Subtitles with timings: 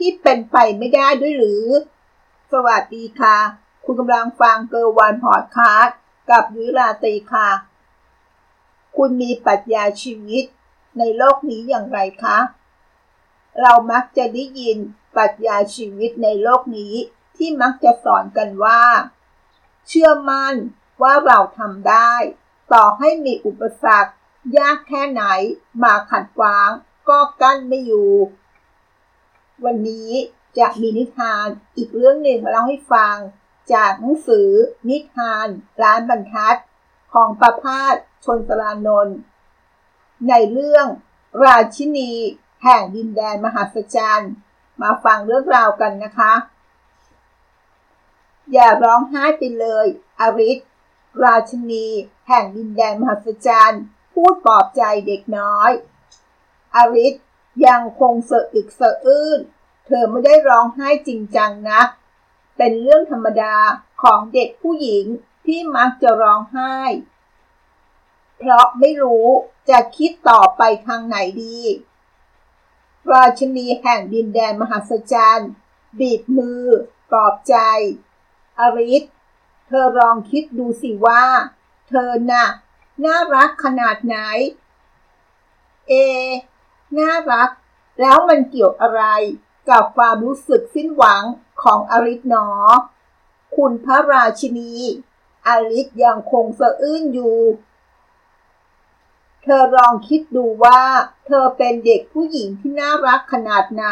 [0.00, 1.64] ที่เป็นไปไม่ได้ด้วยหรือ
[2.52, 3.36] สวัสดีค่ะ
[3.84, 5.96] คุณกำลังฟังเกอร์วันพอดคาสต์
[6.30, 7.48] กับยุราตีค่ะ
[8.96, 10.44] คุณมีปรัชญาชีวิต
[10.98, 12.38] ในโลกนี้อย่างไรคะ
[13.60, 14.78] เรามักจะได้ยิน
[15.14, 16.94] ปรัชญาชีวิตในโลกนี้
[17.36, 18.82] ที่มักจะสอนกันว่า
[19.88, 20.54] เชื่อมั่น
[21.02, 22.12] ว่าเราทำได้
[22.72, 24.12] ต่อให้มีอุปสรรค
[24.56, 25.24] ยากแค่ไหน
[25.82, 26.68] มาขัดขวาง
[27.08, 28.12] ก็กั้นไม่อยู่
[29.64, 30.10] วันนี้
[30.58, 31.46] จะมีนิทาน
[31.76, 33.16] อีกเรื่องหนึ่งมาเล่าให้ฟัง
[33.72, 34.50] จากหนังสือ
[34.88, 35.46] นิทาน
[35.82, 36.58] ร้านบรรทัด
[37.12, 39.16] ของประพาสชนสรานนท์
[40.28, 40.86] ในเรื่อง
[41.44, 42.12] ราชินี
[42.62, 44.32] แห่งดินแดนมหัศจรรย์
[44.82, 46.34] มาฟังเรื่องราวกันนะคะ
[48.52, 49.86] อย่าร้องไห้ไปเลย
[50.20, 50.58] อริส
[51.24, 51.86] ราชินี
[52.28, 55.70] แห่งดินแดนมหัศจรรย์พูดปลอบใจเด็กน้อย
[56.76, 57.14] อริส
[57.66, 59.40] ยังคงเสะอึกเสะอื้น
[59.86, 61.80] เธอไม่ได้ร้องไห้จริงจังนะ
[62.56, 63.56] เป็นเรื่องธรรมดา
[64.02, 65.04] ของเด็กผู้หญิง
[65.46, 66.76] ที่มักจะร้องไห้
[68.38, 69.28] เพราะไม่รู้
[69.70, 71.58] จะคิดต่อไปทางไหนดี
[73.12, 75.50] ราชนีแห่งดินแดนมหัศจรรย์
[75.98, 76.62] บีบมือ
[77.10, 77.56] ปลอบใจ
[78.58, 79.02] อริส
[79.66, 81.24] เธอลองคิดดูสิว่า
[81.88, 82.46] เธอน่ะ
[83.04, 84.16] น่ารักขนาดไหน
[85.88, 85.92] เอ
[86.98, 87.50] น่ารัก
[88.00, 89.02] แล้วมันเกี่ยวอะไร
[89.70, 91.22] กับความรู้สึกสิ้นหวัง
[91.62, 92.48] ของอริสหนอ
[93.56, 94.72] คุณพระราชินี
[95.46, 97.38] อริสยังคงสะอื้นอยู่
[99.42, 100.82] เธอลองคิดดูว่า
[101.26, 103.86] เธอเป็นเด็กผู้หญิงที่น่ารักขนาดไหน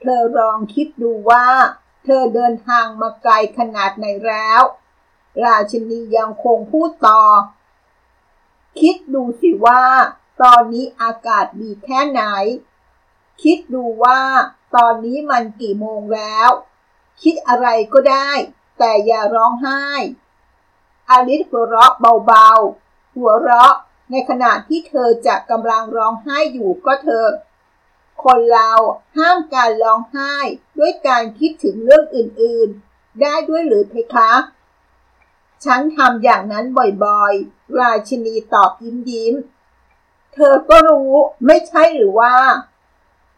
[0.00, 1.46] เธอลองคิดดูว่า
[2.04, 4.62] เธอเดินทางมาไกลขนาดไหนแล้ว
[5.44, 7.22] ราชินียังคงพูดต่อ
[8.80, 9.82] คิดดูสิว่า
[10.42, 12.22] ตอนนี้อากาศดีแค่ไหน
[13.42, 14.20] คิดดูว่า
[14.76, 16.48] ตอนนี้มันกี่โมงแล้ว
[17.22, 18.30] คิดอะไรก็ได้
[18.78, 19.84] แต่อย่าร้องไห้
[21.10, 21.92] อลิสหัวเราะ
[22.26, 23.74] เบาๆ หัวเราะ
[24.10, 27.26] ในขณะที่เธอจะกำลังร้องไห้อยู่ก็เธอ
[28.24, 28.72] คนเรา
[29.16, 30.34] ห้ามการร้องไห้
[30.78, 34.30] ด้วยการคิดถึงเรื่องอื่นๆ ได้ด้วยหรือเพคะ
[35.64, 36.66] ฉันทำอย่างนั้น
[37.04, 39.34] บ่อยๆ ราชินีตอบยิ้มยิ้ม
[40.34, 41.12] เธอก็รู้
[41.46, 42.34] ไม่ใช่หรือว่า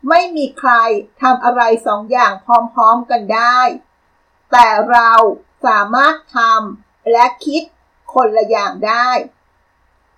[0.09, 0.73] ไม่มีใคร
[1.23, 3.61] ทำอะไรสองอย่างพร้อมๆกันได้
[4.53, 5.11] แต่เรา
[5.67, 7.62] สามารถทำและคิด
[8.15, 9.09] คนละอย่างได้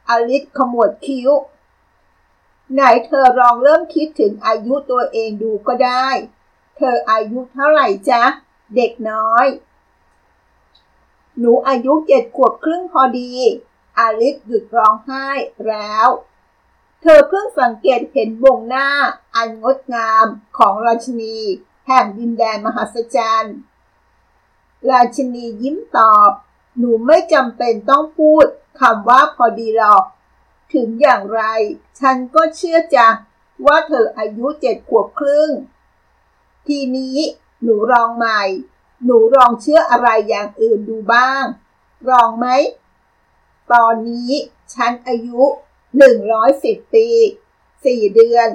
[0.09, 1.31] อลิสขมวดคิ้ว
[2.73, 6.09] ไหนเธอลองเริ่มคิดถึงอายุตัวเองดูก็ได้
[6.77, 8.23] เธออายุเท่าไหร่จ๊ะ
[8.77, 9.47] เด็กน้อย
[11.39, 13.33] หนูอายุเจ็ดขวบครึ่งพอดี
[13.99, 15.27] อลิสหยุดร้องไห้
[15.67, 16.09] แล้ว
[17.03, 18.89] เธอเพิ่งสังเกตเห็นวงหน้า
[19.35, 20.27] อันงดงาม
[20.59, 21.39] ของราชินี
[21.87, 23.57] แห่งดินแดนมหัศจรรย์
[24.91, 26.31] ราชินียิ้มตอบ
[26.79, 28.47] หนูไม่จำเป็นต้องพูด
[28.81, 30.05] คำว่าพอดีหรอก
[30.75, 31.43] ถึงอย่างไร
[32.01, 33.09] ฉันก็เชื่อจ้ะ
[33.67, 35.51] ว่าเธออายุเจ็ดขวบครึ่ง
[36.67, 37.17] ทีนี้
[37.63, 38.43] หนูลองใหม่
[39.05, 41.45] หนูลองเชื่ออะไรอย่างอื่นดูบ้าง
[42.11, 42.47] ลองไหม
[43.73, 44.31] ตอนนี้
[44.75, 45.43] ฉันอายุ
[46.07, 47.07] 110 ปี
[47.61, 48.49] 4 เดือน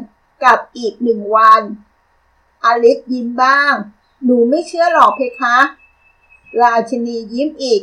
[0.44, 1.62] กับอีกหนึ่งวัน
[2.66, 3.74] อลิสยิ้มบ้าง
[4.24, 5.58] หนูไม่เชื่อหรอกเพคะ
[6.62, 7.82] ราชินียิ้มอีก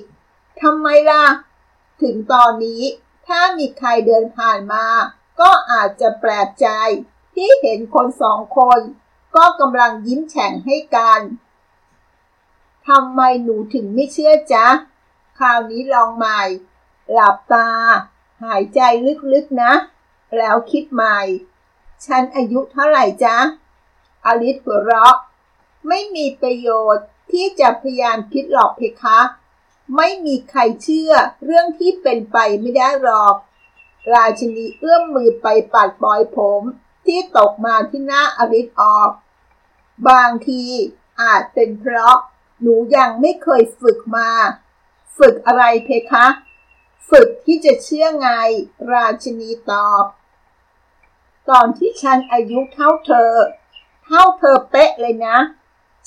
[0.62, 1.24] ทำไมล่ะ
[2.02, 2.82] ถึงตอนนี้
[3.26, 4.86] ถ้ามีใครเดินผ่านมา
[5.40, 6.66] ก็อาจจะแปลกใจ
[7.34, 8.80] ที่เห็นคนสองคน
[9.36, 11.20] ก็กำลังยิ้มแฉ่งให้กัน
[12.88, 14.66] ทำไมหนูถึงไม่เชื่อจ๊ะ
[15.38, 16.40] คราวนี้ลองใหม่
[17.12, 17.68] หลับตา
[18.42, 18.80] หายใจ
[19.32, 19.72] ลึกๆนะ
[20.38, 21.18] แล้วคิดใหม่
[22.06, 23.36] ฉันอายุเท่าไหร่จ๊ะ
[24.26, 25.16] อลิสหัวเราะ
[25.88, 29.18] ไม่มีประโยชน์ที่จะพยายามคิดหรอกเพคะ
[29.96, 31.12] ไม่มีใครเชื่อ
[31.44, 33.34] เรื่องที่เป็นไปไม่ได้หรอก
[34.14, 36.62] ราชินีเอื้อมมือไปปัดปลอยผม
[37.06, 39.10] ที่ตกมาที่หน้าอลิสออก
[40.08, 40.62] บางที
[41.20, 42.16] อาจเป็นเพราะ
[42.60, 44.30] หนูยังไม่เคยฝึกมา
[45.18, 46.26] ฝึกอะไรเพคะ
[47.08, 48.28] ฝึกที่จะเชื่อไง
[48.92, 50.04] ราชินีตอบ
[51.50, 53.32] ตอนที่ฉันอายุเท่าเธอ
[54.04, 55.38] เท่าเธอเป๊ะเลยนะ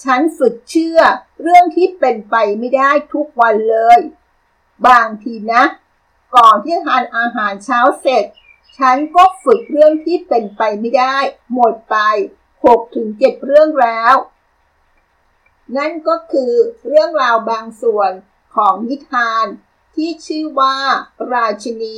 [0.04, 1.00] ฉันฝึกเชื่อ
[1.42, 4.00] เรื่องที่เป็นไปไม่ได้ทุกวันเลย
[4.88, 5.64] บางทีนะ
[6.36, 8.26] ก่อนที่ทานอาหารเช้าเสร็จ
[8.78, 11.18] ฉันก็ฝึกเรื่องที่เป็นไปไม่ได้
[11.54, 11.98] หมดไป
[12.52, 14.16] 6ถึง7เรื่องแล้ว
[15.78, 16.54] นั่นก็คือ
[16.88, 18.12] เรื่องราวบางส่วน
[18.56, 19.46] ของนิทาน
[19.96, 20.76] ที่ชื่อว่า
[21.34, 21.98] ราชินี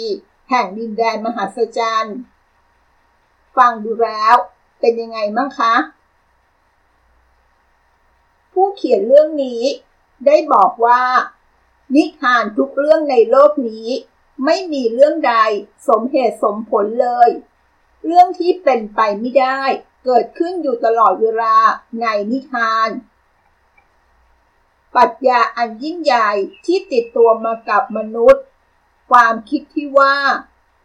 [0.50, 2.18] แห่งดินแดนมหัศจรรย์
[3.58, 4.36] ฟังดูแล้ว
[4.80, 5.76] เป็นยังไงบ้างคะ
[8.52, 9.64] ผู้เขียนเรื่องนี้
[10.26, 11.02] ได้บอกว่า
[11.96, 13.90] นิทานทุกเรื่องในโลกนี้
[14.46, 15.36] ไม่มีเรื่องใด
[15.88, 17.30] สมเหตุสมผลเลย
[18.06, 19.62] เรื่องที่เป็นไปไม่ได้
[20.06, 21.56] เกิดขึ้นอยู่ตลอดเวลา
[22.02, 22.90] ในนิทาน
[24.96, 26.30] ปรัชญาอันยิ่งใหญ่
[26.66, 28.44] ที่ติดตัวมากับมนุษย์
[29.12, 30.16] ความคิดที่ว่า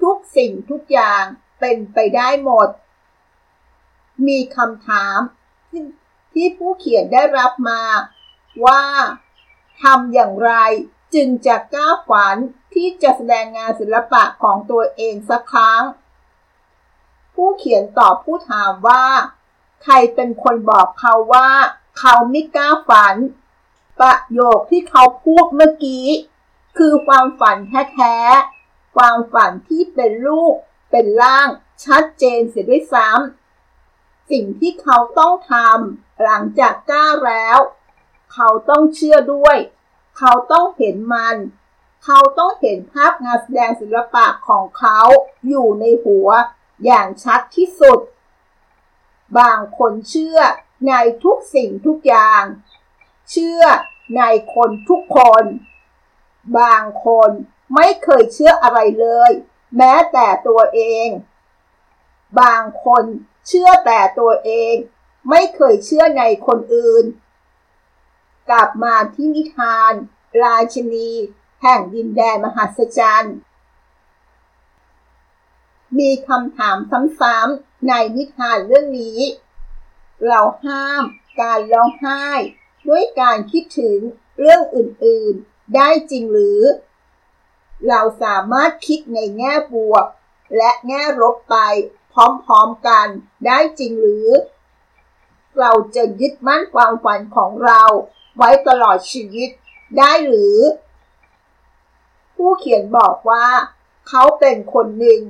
[0.02, 1.22] ทุกสิ่งทุกอย่าง
[1.60, 2.68] เป็นไปได้หมด
[4.26, 5.18] มีคำถาม
[6.34, 7.82] ที่ผู้เขียนได้รับมา
[8.64, 8.82] ว่า
[9.82, 10.52] ทำอย่างไร
[11.14, 12.36] จึงจะกล้าฝัน
[12.74, 15.82] ที่จะแสดงงานศิลปะของตัวเองสักครั้ง
[17.34, 19.04] ผู้เขียนตอบผู้ถามว่า
[19.82, 21.48] ใครเป็นคนบอกเขาว่า
[21.98, 23.16] เขาไม่กล้าฝัน
[24.00, 26.06] ประโยคที่เขาพูดเมื่อกี้
[26.78, 27.56] คือความฝัน
[27.94, 30.54] แท้ๆ ความฝันที่เป็นรูป
[30.90, 31.48] เป็นร่าง
[31.84, 37.58] ชัดเจนเสียด้วยซ้ำสิ่งที่เขาต้องทำหลังจากกล้าแล้ว
[38.32, 39.56] เขาต้องเชื่อด้วย
[40.18, 41.36] เขาต้องเห็นมัน
[42.04, 45.00] เขาต้องเห็นภาพงานแสดงศิลปะของเขา
[45.48, 46.28] อยู่ในหัว
[46.84, 48.00] อย่างชัดที่สุด
[49.38, 50.38] บางคนเชื่อ
[50.88, 50.92] ใน
[51.24, 52.42] ทุกสิ่งทุกอย่าง
[53.30, 53.62] เชื่อ
[54.16, 54.22] ใน
[54.54, 55.44] คนทุกคน
[56.58, 57.30] บางคน
[57.74, 59.30] ไม่เคยเชื่ออะไรเลย
[59.76, 61.08] แม้แต่ตัวเอง
[62.40, 63.04] บางคน
[63.46, 64.74] เชื่อแต่ตัวเอง
[65.30, 67.04] ไม่เคยเชื่อในคนอื่น
[68.50, 69.92] กลับมาที่นิทาน
[70.42, 71.10] ราชนี
[71.62, 73.36] แห่งดินแดนมหัศจรรย์
[75.98, 76.76] มีคำถาม
[77.20, 79.20] ซ้ำๆในนิทานเรื่องนี้
[80.26, 81.02] เราห้าม
[81.40, 82.26] การร้องไห้
[82.88, 83.98] ด้วยการคิดถึง
[84.38, 86.60] เรื่องอื่นๆ ได้จริงหรือ
[87.88, 90.06] เราสามารถคิดในแง่บวก
[90.56, 91.56] และแง่ลบไป
[92.12, 92.14] พ
[92.48, 93.06] ร้อมๆกัน
[93.46, 94.28] ได้จริงหรือ
[95.58, 97.82] เราจะยึดมั่นความฝันของเรา
[98.36, 99.50] ไว้ตลอดชีวิต
[99.98, 100.58] ได้หรือ
[102.36, 103.46] ผู้เขียนบอกว่า
[104.08, 105.20] เขาเป็นคนหนึ่ง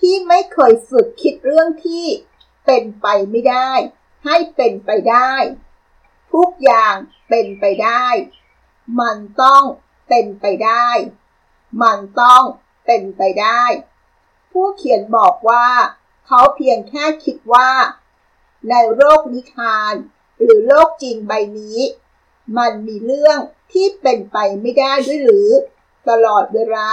[0.00, 2.06] ที่ไม่เคยฝึกคิดเรื่องที่
[2.66, 3.70] เป็นไปไม่ได้
[4.24, 5.34] ให้เป็นไปได้
[6.32, 6.94] ทุกอย่าง
[7.28, 8.06] เป็นไปได้
[9.00, 9.64] มันต้อง
[10.08, 10.88] เป็นไปได้
[11.82, 12.42] มันต้อง
[12.86, 13.62] เป็นไปได้
[14.50, 15.66] ผู้เขียนบอกว่า
[16.26, 17.70] เขาเพียงแค่คิดว่า
[18.70, 19.92] ในโลกนิทาน
[20.42, 21.78] หรือโลกจริงใบนี้
[22.58, 23.38] มันมีเรื่อง
[23.72, 25.48] ที่เป็นไปไม่ได้ด้วยหรือ
[26.08, 26.90] ตลอดเวลา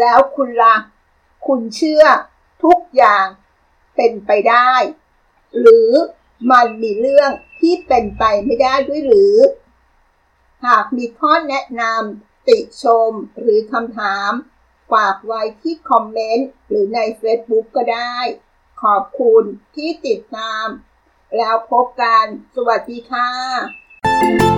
[0.00, 0.76] แล้วคุณละ่ะ
[1.46, 2.04] คุณเชื่อ
[2.64, 3.26] ทุกอย่าง
[3.96, 4.72] เป็นไปได้
[5.60, 5.90] หรือ
[6.50, 7.30] มันมีเรื่อง
[7.60, 9.36] ที่เป็นไปไม่ได้ด้วยหรือ
[10.66, 14.30] หากมีข้อแนะนำติชมหรือคำถาม
[14.92, 18.16] ฝากไว้ที่คอมเมนต์หรือใน Facebook ก็ได้
[18.82, 19.42] ขอบคุณ
[19.76, 20.66] ที่ติดตาม
[21.36, 22.24] แล้วพบกัน
[22.56, 24.57] สวัสดีค่ะ